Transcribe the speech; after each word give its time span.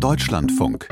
Deutschlandfunk. 0.00 0.88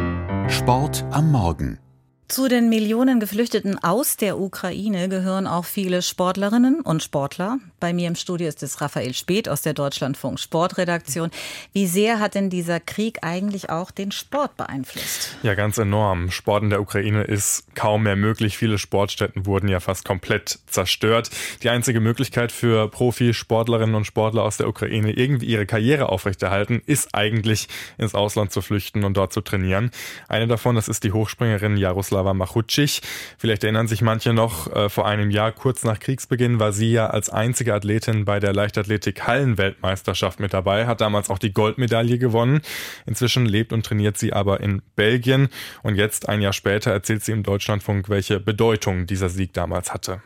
Sport 0.49 1.05
am 1.13 1.31
Morgen. 1.31 1.79
Zu 2.27 2.49
den 2.49 2.69
Millionen 2.69 3.21
Geflüchteten 3.21 3.79
aus 3.79 4.17
der 4.17 4.41
Ukraine 4.41 5.09
gehören 5.09 5.47
auch 5.47 5.65
viele 5.65 6.03
Sportlerinnen 6.03 6.81
und 6.81 7.05
Sportler. 7.05 7.59
Bei 7.79 7.93
mir 7.93 8.09
im 8.09 8.15
Studio 8.15 8.49
ist 8.49 8.63
es 8.63 8.81
Raphael 8.81 9.15
Speth 9.15 9.49
aus 9.49 9.63
der 9.63 9.75
Deutschlandfunk 9.75 10.41
Sportredaktion. 10.41 11.31
Wie 11.73 11.87
sehr 11.87 12.19
hat 12.19 12.35
denn 12.35 12.51
dieser 12.51 12.81
Krieg 12.81 13.19
eigentlich 13.23 13.71
auch 13.71 13.91
den 13.91 14.13
Sport 14.13 14.57
beeinflusst? 14.57 15.37
Ja, 15.43 15.55
ganz 15.55 15.79
enorm. 15.79 16.31
Sport 16.31 16.63
in 16.63 16.71
der 16.71 16.81
Ukraine 16.81 17.25
ist 17.25 17.65
kaum 17.75 18.05
mehr 18.05 18.17
möglich. 18.17 18.57
Viele 18.57 18.79
Sportstätten 18.79 19.47
wurden 19.47 19.69
ja 19.69 19.81
fast 19.81 20.05
komplett 20.05 20.59
zerstört. 20.67 21.31
Die 21.63 21.71
einzige 21.71 22.01
Möglichkeit 22.01 22.51
für 22.51 22.89
Profisportlerinnen 22.89 23.95
und 23.95 24.07
Sportler 24.07 24.43
aus 24.43 24.57
der 24.57 24.69
Ukraine, 24.69 25.13
irgendwie 25.13 25.47
ihre 25.47 25.67
Karriere 25.67 26.09
aufrechterhalten, 26.09 26.83
ist 26.87 27.15
eigentlich 27.15 27.69
ins 27.99 28.15
Ausland 28.15 28.53
zu 28.53 28.63
flüchten 28.63 29.05
und 29.05 29.17
dort 29.17 29.33
zu 29.33 29.43
trainieren. 29.43 29.91
Eine 30.29 30.47
davon, 30.47 30.77
das 30.77 30.89
ist 30.89 31.05
die 31.05 31.13
Hochspringerin 31.13 31.77
Jaroslav 31.77 32.07
Jaroslava 32.07 32.35
Machucic. 32.35 33.01
Vielleicht 33.39 33.65
erinnern 33.65 33.89
sich 33.89 34.03
manche 34.03 34.33
noch, 34.33 34.73
äh, 34.73 34.89
vor 34.89 35.07
einem 35.07 35.31
Jahr, 35.31 35.53
kurz 35.53 35.85
nach 35.85 35.99
Kriegsbeginn, 35.99 36.61
war 36.61 36.73
sie 36.73 36.93
ja 36.93 37.09
als 37.09 37.31
einzige 37.31 37.66
Athletin 37.73 38.25
bei 38.25 38.41
der 38.41 38.53
Leichtathletik 38.53 39.27
Hallenweltmeisterschaft 39.27 40.41
mit 40.41 40.53
dabei, 40.53 40.87
hat 40.87 41.01
damals 41.01 41.31
auch 41.31 41.39
die 41.39 41.53
Goldmedaille 41.53 42.19
gewonnen. 42.19 42.61
Inzwischen 43.07 43.47
lebt 43.47 43.73
und 43.73 43.85
trainiert 43.85 44.19
sie 44.19 44.33
aber 44.33 44.61
in 44.61 44.83
Belgien 44.95 45.49
und 45.83 45.97
jetzt, 45.97 46.29
ein 46.29 46.41
Jahr 46.41 46.53
später, 46.53 46.93
erzählt 46.93 47.23
sie 47.23 47.33
im 47.33 47.43
Deutschlandfunk, 47.43 48.09
welche 48.09 48.41
Bedeutung 48.41 49.07
dieser 49.07 49.29
Sieg 49.29 49.53
damals 49.53 49.93
hatte. 49.93 50.23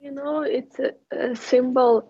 You 0.00 0.12
know, 0.12 0.42
it's 0.42 0.78
a 0.80 1.34
symbol 1.34 2.04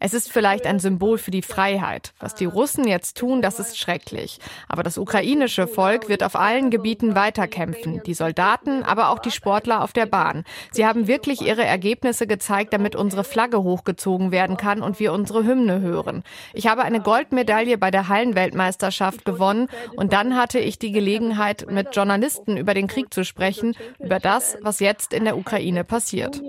es 0.00 0.14
ist 0.14 0.32
vielleicht 0.32 0.66
ein 0.66 0.78
Symbol 0.78 1.18
für 1.18 1.30
die 1.30 1.42
Freiheit. 1.42 2.14
Was 2.18 2.34
die 2.34 2.46
Russen 2.46 2.88
jetzt 2.88 3.18
tun, 3.18 3.42
das 3.42 3.60
ist 3.60 3.78
schrecklich. 3.78 4.38
Aber 4.66 4.82
das 4.82 4.96
ukrainische 4.96 5.66
Volk 5.66 6.08
wird 6.08 6.24
auf 6.24 6.36
allen 6.36 6.70
Gebieten 6.70 7.14
weiterkämpfen. 7.14 8.02
Die 8.06 8.14
Soldaten, 8.14 8.82
aber 8.82 9.10
auch 9.10 9.18
die 9.18 9.30
Sportler 9.30 9.84
auf 9.84 9.92
der 9.92 10.06
Bahn. 10.06 10.44
Sie 10.72 10.86
haben 10.86 11.06
wirklich 11.06 11.42
ihre 11.42 11.64
Ergebnisse 11.64 12.26
gezeigt, 12.26 12.72
damit 12.72 12.96
unsere 12.96 13.24
Flagge 13.24 13.62
hochgezogen 13.62 14.32
werden 14.32 14.56
kann 14.56 14.82
und 14.82 14.98
wir 15.00 15.12
unsere 15.12 15.44
Hymne 15.44 15.82
hören. 15.82 16.22
Ich 16.54 16.66
habe 16.66 16.82
eine 16.82 17.00
Goldmedaille 17.00 17.76
bei 17.76 17.90
der 17.90 18.08
Hallenweltmeisterschaft 18.08 19.26
gewonnen 19.26 19.68
und 19.96 20.14
dann 20.14 20.34
hatte 20.34 20.58
ich 20.60 20.78
die 20.78 20.92
Gelegenheit, 20.92 21.66
mit 21.70 21.94
Journalisten 21.94 22.56
über 22.56 22.72
den 22.72 22.86
Krieg 22.86 23.12
zu 23.12 23.22
sprechen, 23.22 23.76
über 23.98 24.18
das, 24.18 24.56
was 24.62 24.80
jetzt 24.80 25.12
in 25.12 25.24
der 25.24 25.36
Ukraine 25.36 25.84
passiert. 25.84 26.40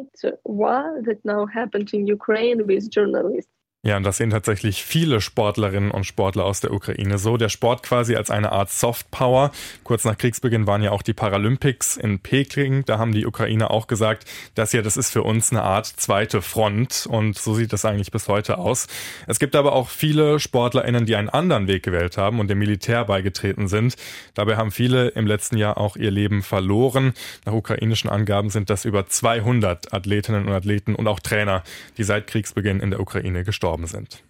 Ja, 3.84 3.98
und 3.98 4.04
das 4.04 4.18
sehen 4.18 4.30
tatsächlich 4.30 4.84
viele 4.84 5.22
Sportlerinnen 5.22 5.90
und 5.90 6.04
Sportler 6.04 6.46
aus 6.46 6.60
der 6.60 6.72
Ukraine 6.72 7.18
so. 7.18 7.38
Der 7.38 7.50
Sport 7.50 7.82
quasi 7.82 8.16
als 8.16 8.30
eine 8.30 8.52
Art 8.52 8.70
Soft 8.70 9.10
Power. 9.10 9.50
Kurz 9.84 10.06
nach 10.06 10.20
Kriegsbeginn 10.20 10.68
waren 10.68 10.84
ja 10.84 10.92
auch 10.92 11.02
die 11.02 11.16
Paralympics 11.16 11.98
in 11.98 12.20
Peking. 12.20 12.86
Da 12.86 13.00
haben 13.00 13.12
die 13.12 13.26
Ukrainer 13.26 13.72
auch 13.72 13.88
gesagt, 13.88 14.26
dass 14.54 14.72
ja, 14.72 14.84
das 14.84 14.98
ist 14.98 15.10
für 15.10 15.24
uns 15.24 15.50
eine 15.50 15.64
Art 15.64 15.88
zweite 15.88 16.44
Front. 16.44 17.08
Und 17.10 17.40
so 17.40 17.56
sieht 17.56 17.74
das 17.74 17.84
eigentlich 17.84 18.12
bis 18.12 18.28
heute 18.28 18.60
aus. 18.60 18.86
Es 19.26 19.40
gibt 19.40 19.56
aber 19.56 19.74
auch 19.74 19.90
viele 19.90 20.40
SportlerInnen, 20.40 21.08
die 21.08 21.16
einen 21.16 21.30
anderen 21.30 21.68
Weg 21.68 21.82
gewählt 21.82 22.18
haben 22.18 22.40
und 22.40 22.52
dem 22.52 22.60
Militär 22.60 23.06
beigetreten 23.06 23.68
sind. 23.68 23.96
Dabei 24.36 24.58
haben 24.58 24.70
viele 24.70 25.08
im 25.08 25.26
letzten 25.26 25.58
Jahr 25.58 25.80
auch 25.80 25.96
ihr 25.96 26.12
Leben 26.12 26.44
verloren. 26.44 27.14
Nach 27.46 27.54
ukrainischen 27.54 28.12
Angaben 28.12 28.52
sind 28.52 28.70
das 28.70 28.86
über 28.86 29.08
200 29.08 29.92
Athletinnen 29.92 30.46
und 30.48 30.54
Athleten 30.54 30.94
und 30.94 31.08
auch 31.08 31.20
Trainer, 31.20 31.64
die 31.98 32.04
seit 32.04 32.28
Kriegsbeginn 32.28 32.80
in 32.80 32.92
der 32.92 33.00
Ukraine 33.00 33.44
gestorben 33.44 33.71
gestorben 33.72 33.88
sind. 33.88 34.24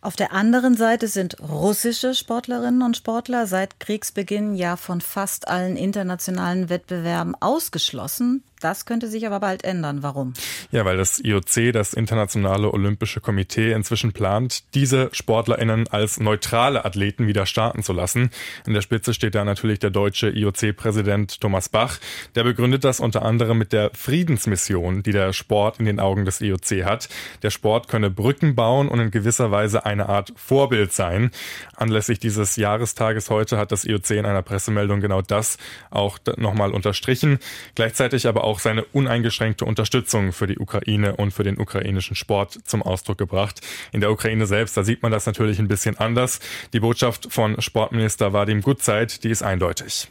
Auf 0.00 0.16
der 0.16 0.32
anderen 0.32 0.76
Seite 0.76 1.06
sind 1.06 1.38
russische 1.40 2.14
Sportlerinnen 2.14 2.82
und 2.82 2.96
Sportler 2.96 3.46
seit 3.46 3.78
Kriegsbeginn 3.78 4.56
ja 4.56 4.76
von 4.76 5.00
fast 5.00 5.46
allen 5.46 5.76
internationalen 5.76 6.68
Wettbewerben 6.68 7.36
ausgeschlossen. 7.40 8.42
Das 8.62 8.86
könnte 8.86 9.08
sich 9.08 9.26
aber 9.26 9.40
bald 9.40 9.64
ändern. 9.64 10.04
Warum? 10.04 10.34
Ja, 10.70 10.84
weil 10.84 10.96
das 10.96 11.18
IOC, 11.18 11.72
das 11.72 11.94
Internationale 11.94 12.72
Olympische 12.72 13.20
Komitee, 13.20 13.72
inzwischen 13.72 14.12
plant, 14.12 14.62
diese 14.74 15.10
SportlerInnen 15.12 15.88
als 15.88 16.20
neutrale 16.20 16.84
Athleten 16.84 17.26
wieder 17.26 17.44
starten 17.44 17.82
zu 17.82 17.92
lassen. 17.92 18.30
In 18.64 18.72
der 18.72 18.80
Spitze 18.80 19.14
steht 19.14 19.34
da 19.34 19.44
natürlich 19.44 19.80
der 19.80 19.90
deutsche 19.90 20.30
IOC-Präsident 20.30 21.40
Thomas 21.40 21.68
Bach. 21.68 21.98
Der 22.36 22.44
begründet 22.44 22.84
das 22.84 23.00
unter 23.00 23.22
anderem 23.22 23.58
mit 23.58 23.72
der 23.72 23.90
Friedensmission, 23.94 25.02
die 25.02 25.12
der 25.12 25.32
Sport 25.32 25.80
in 25.80 25.86
den 25.86 25.98
Augen 25.98 26.24
des 26.24 26.40
IOC 26.40 26.84
hat. 26.84 27.08
Der 27.42 27.50
Sport 27.50 27.88
könne 27.88 28.10
Brücken 28.10 28.54
bauen 28.54 28.86
und 28.86 29.00
in 29.00 29.10
gewisser 29.10 29.50
Weise 29.50 29.84
eine 29.84 30.08
Art 30.08 30.32
Vorbild 30.36 30.92
sein. 30.92 31.32
Anlässlich 31.74 32.20
dieses 32.20 32.54
Jahrestages 32.54 33.28
heute 33.28 33.58
hat 33.58 33.72
das 33.72 33.84
IOC 33.84 34.10
in 34.12 34.26
einer 34.26 34.42
Pressemeldung 34.42 35.00
genau 35.00 35.20
das 35.20 35.58
auch 35.90 36.18
nochmal 36.36 36.70
unterstrichen. 36.70 37.40
Gleichzeitig 37.74 38.28
aber 38.28 38.44
auch 38.44 38.51
auch 38.52 38.58
seine 38.58 38.84
uneingeschränkte 38.84 39.64
Unterstützung 39.64 40.32
für 40.32 40.46
die 40.46 40.58
Ukraine 40.58 41.16
und 41.16 41.30
für 41.32 41.42
den 41.42 41.58
ukrainischen 41.58 42.14
Sport 42.16 42.58
zum 42.64 42.82
Ausdruck 42.82 43.16
gebracht. 43.16 43.62
In 43.92 44.02
der 44.02 44.12
Ukraine 44.12 44.44
selbst, 44.46 44.76
da 44.76 44.84
sieht 44.84 45.02
man 45.02 45.10
das 45.10 45.24
natürlich 45.24 45.58
ein 45.58 45.68
bisschen 45.68 45.96
anders. 45.96 46.38
Die 46.74 46.80
Botschaft 46.80 47.32
von 47.32 47.58
Sportminister 47.62 48.34
Vadim 48.34 48.60
Gutzeit, 48.60 49.24
die 49.24 49.30
ist 49.30 49.42
eindeutig. 49.42 50.08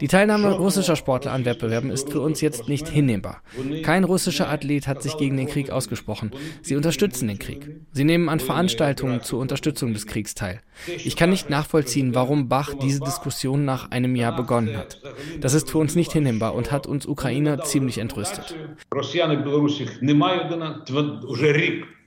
Die 0.00 0.08
Teilnahme 0.08 0.52
russischer 0.52 0.96
Sportler 0.96 1.32
an 1.32 1.44
Wettbewerben 1.44 1.90
ist 1.90 2.10
für 2.10 2.20
uns 2.20 2.40
jetzt 2.40 2.68
nicht 2.68 2.88
hinnehmbar. 2.88 3.42
Kein 3.82 4.04
russischer 4.04 4.48
Athlet 4.48 4.86
hat 4.86 5.02
sich 5.02 5.16
gegen 5.16 5.36
den 5.36 5.48
Krieg 5.48 5.70
ausgesprochen. 5.70 6.30
Sie 6.62 6.76
unterstützen 6.76 7.28
den 7.28 7.38
Krieg. 7.38 7.70
Sie 7.92 8.04
nehmen 8.04 8.28
an 8.28 8.40
Veranstaltungen 8.40 9.22
zur 9.22 9.40
Unterstützung 9.40 9.92
des 9.92 10.06
Kriegs 10.06 10.34
teil. 10.34 10.60
Ich 10.86 11.16
kann 11.16 11.30
nicht 11.30 11.50
nachvollziehen, 11.50 12.14
warum 12.14 12.48
Bach 12.48 12.74
diese 12.74 13.00
Diskussion 13.00 13.64
nach 13.64 13.90
einem 13.90 14.14
Jahr 14.16 14.34
begonnen 14.34 14.76
hat. 14.76 15.00
Das 15.40 15.54
ist 15.54 15.70
für 15.70 15.78
uns 15.78 15.94
nicht 15.94 16.12
hinnehmbar 16.12 16.54
und 16.54 16.70
hat 16.72 16.86
uns 16.86 17.06
Ukrainer 17.06 17.62
ziemlich 17.62 17.98
entrüstet 17.98 18.54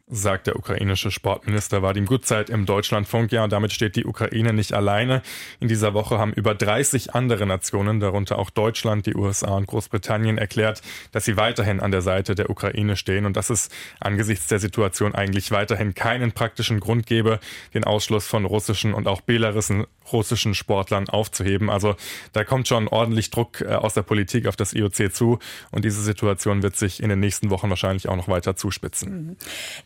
sagt 0.07 0.47
der 0.47 0.57
ukrainische 0.57 1.11
Sportminister 1.11 1.81
Vadim 1.81 2.05
Gutzeit 2.05 2.49
im 2.49 2.65
Deutschlandfunk. 2.65 3.31
Ja, 3.31 3.45
und 3.45 3.53
damit 3.53 3.71
steht 3.71 3.95
die 3.95 4.05
Ukraine 4.05 4.51
nicht 4.51 4.73
alleine. 4.73 5.21
In 5.59 5.69
dieser 5.69 5.93
Woche 5.93 6.19
haben 6.19 6.33
über 6.33 6.53
30 6.53 7.15
andere 7.15 7.45
Nationen, 7.45 7.99
darunter 7.99 8.37
auch 8.37 8.49
Deutschland, 8.49 9.05
die 9.05 9.15
USA 9.15 9.55
und 9.55 9.67
Großbritannien, 9.67 10.37
erklärt, 10.37 10.81
dass 11.11 11.25
sie 11.25 11.37
weiterhin 11.37 11.79
an 11.79 11.91
der 11.91 12.01
Seite 12.01 12.35
der 12.35 12.49
Ukraine 12.49 12.97
stehen 12.97 13.25
und 13.25 13.37
dass 13.37 13.49
es 13.49 13.69
angesichts 13.99 14.47
der 14.47 14.59
Situation 14.59 15.15
eigentlich 15.15 15.51
weiterhin 15.51 15.93
keinen 15.93 16.33
praktischen 16.33 16.79
Grund 16.79 17.05
gebe, 17.05 17.39
den 17.73 17.85
Ausschluss 17.85 18.27
von 18.27 18.45
russischen 18.45 18.93
und 18.93 19.07
auch 19.07 19.21
belarussischen 19.21 19.85
russischen 20.11 20.53
Sportlern 20.53 21.07
aufzuheben. 21.07 21.69
Also 21.69 21.95
da 22.33 22.43
kommt 22.43 22.67
schon 22.67 22.87
ordentlich 22.87 23.29
Druck 23.29 23.61
äh, 23.61 23.67
aus 23.67 23.93
der 23.93 24.01
Politik 24.01 24.47
auf 24.47 24.55
das 24.55 24.73
IOC 24.73 25.13
zu 25.13 25.39
und 25.71 25.85
diese 25.85 26.01
Situation 26.01 26.63
wird 26.63 26.75
sich 26.75 27.01
in 27.01 27.09
den 27.09 27.19
nächsten 27.19 27.49
Wochen 27.49 27.69
wahrscheinlich 27.69 28.09
auch 28.09 28.15
noch 28.15 28.27
weiter 28.27 28.55
zuspitzen. 28.55 29.27
Mhm. 29.27 29.37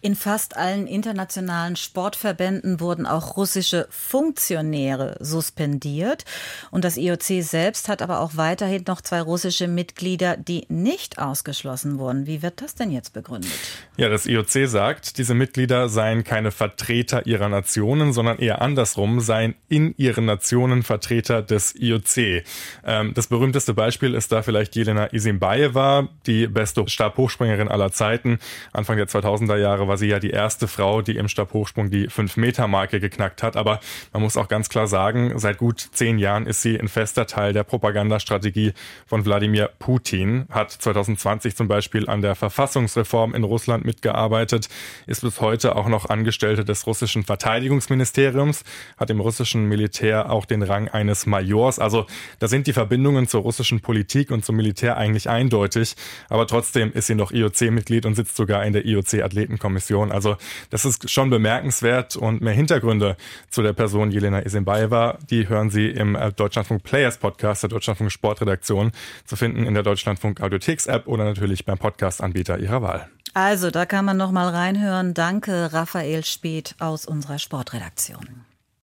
In 0.02 0.16
fast 0.18 0.58
allen 0.58 0.88
internationalen 0.88 1.76
Sportverbänden 1.76 2.80
wurden 2.80 3.06
auch 3.06 3.38
russische 3.38 3.88
Funktionäre 3.90 5.18
suspendiert. 5.20 6.26
Und 6.72 6.84
das 6.84 6.98
IOC 6.98 7.44
selbst 7.44 7.90
hat 7.90 8.02
aber 8.02 8.20
auch 8.20 8.32
weiterhin 8.36 8.84
noch 8.88 9.02
zwei 9.02 9.22
russische 9.22 9.68
Mitglieder, 9.68 10.38
die 10.38 10.66
nicht 10.70 11.20
ausgeschlossen 11.20 12.00
wurden. 12.00 12.26
Wie 12.26 12.42
wird 12.42 12.62
das 12.62 12.76
denn 12.76 12.92
jetzt 12.92 13.14
begründet? 13.14 13.52
Ja, 13.98 14.10
das 14.10 14.26
IOC 14.26 14.68
sagt, 14.68 15.18
diese 15.18 15.34
Mitglieder 15.34 15.90
seien 15.90 16.24
keine 16.24 16.52
Vertreter 16.52 17.26
ihrer 17.28 17.50
Nationen, 17.50 18.14
sondern 18.14 18.40
eher 18.40 18.62
andersrum, 18.62 19.20
seien 19.20 19.56
in 19.70 19.94
ihren 19.98 20.26
Nationen 20.26 20.84
Vertreter 20.84 21.42
des 21.42 21.76
IOC. 21.76 22.44
Ähm, 22.86 23.14
das 23.14 23.28
berühmteste 23.28 23.74
Beispiel 23.74 24.14
ist 24.14 24.32
da 24.32 24.42
vielleicht 24.42 24.76
Jelena 24.76 25.14
Isimbaeva, 25.14 26.10
die 26.26 26.48
beste 26.48 26.88
Stabhochspringerin 26.88 27.68
aller 27.68 27.92
Zeiten. 27.92 28.40
Anfang 28.74 28.98
der 28.98 29.08
2000er 29.08 29.58
Jahre 29.58 29.88
war 29.88 29.97
war 29.97 29.97
sie 29.98 30.08
ja 30.08 30.20
die 30.20 30.30
erste 30.30 30.68
Frau, 30.68 31.02
die 31.02 31.18
im 31.18 31.28
Stabhochsprung 31.28 31.90
die 31.90 32.10
5-Meter-Marke 32.10 33.00
geknackt 33.00 33.44
hat. 33.44 33.56
Aber 33.56 33.80
man 34.14 34.22
muss 34.22 34.38
auch 34.38 34.48
ganz 34.48 34.70
klar 34.70 34.88
sagen, 34.88 35.38
seit 35.38 35.58
gut 35.58 35.80
zehn 35.92 36.20
Jahren 36.20 36.46
ist 36.46 36.62
sie 36.62 36.80
ein 36.80 36.88
fester 36.88 37.28
Teil 37.28 37.54
der 37.54 37.64
Propagandastrategie 37.64 38.74
von 39.06 39.26
Wladimir 39.26 39.70
Putin, 39.80 40.46
hat 40.50 40.72
2020 40.72 41.56
zum 41.56 41.68
Beispiel 41.68 42.10
an 42.10 42.22
der 42.22 42.36
Verfassungsreform 42.36 43.34
in 43.36 43.44
Russland 43.44 43.86
mitgearbeitet, 43.86 44.70
ist 45.06 45.22
bis 45.22 45.42
heute 45.42 45.76
auch 45.76 45.88
noch 45.88 46.10
Angestellte 46.10 46.64
des 46.64 46.88
russischen 46.88 47.24
Verteidigungsministeriums, 47.24 48.64
hat 48.98 49.10
im 49.10 49.20
russischen 49.20 49.66
Militär 49.66 50.32
auch 50.32 50.46
den 50.46 50.64
Rang 50.64 50.88
eines 50.88 51.26
Majors. 51.26 51.80
Also 51.80 52.06
da 52.40 52.48
sind 52.48 52.68
die 52.68 52.74
Verbindungen 52.74 53.28
zur 53.28 53.42
russischen 53.42 53.82
Politik 53.82 54.32
und 54.32 54.46
zum 54.46 54.56
Militär 54.56 54.98
eigentlich 54.98 55.30
eindeutig. 55.30 55.96
Aber 56.30 56.48
trotzdem 56.48 56.92
ist 56.94 57.08
sie 57.08 57.16
noch 57.16 57.32
IOC-Mitglied 57.32 58.06
und 58.06 58.16
sitzt 58.16 58.36
sogar 58.36 58.66
in 58.66 58.74
der 58.74 58.86
IOC-Athletenkommission. 58.86 59.87
Diskussion. 59.88 60.12
Also 60.12 60.38
das 60.70 60.86
ist 60.86 61.10
schon 61.10 61.30
bemerkenswert 61.30 62.16
und 62.16 62.42
mehr 62.42 62.54
Hintergründe 62.54 63.16
zu 63.50 63.62
der 63.62 63.74
Person 63.74 64.12
Jelena 64.12 64.46
Isinbaeva, 64.46 65.18
die 65.30 65.48
hören 65.48 65.70
Sie 65.70 65.88
im 65.88 66.16
äh, 66.16 66.32
Deutschlandfunk 66.32 66.84
Players 66.84 67.18
Podcast 67.18 67.64
der 67.64 67.70
Deutschlandfunk 67.70 68.12
Sportredaktion 68.12 68.92
zu 69.26 69.36
finden 69.36 69.66
in 69.66 69.74
der 69.74 69.84
Deutschlandfunk 69.84 70.42
Audiotheks 70.42 70.88
App 70.88 71.08
oder 71.08 71.24
natürlich 71.24 71.66
beim 71.66 71.78
Podcast-Anbieter 71.78 72.60
Ihrer 72.60 72.82
Wahl. 72.82 73.08
Also, 73.34 73.70
da 73.70 73.86
kann 73.86 74.04
man 74.04 74.18
noch 74.18 74.32
mal 74.32 74.50
reinhören. 74.50 75.14
Danke, 75.14 75.72
Raphael 75.72 76.26
Speth 76.26 76.76
aus 76.80 77.06
unserer 77.06 77.38
Sportredaktion. 77.38 78.47